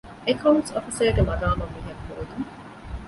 [0.27, 2.45] އެކައުންޓްސް އޮފިސަރގެ މަގާމަށް މީހަކު ހޯދުން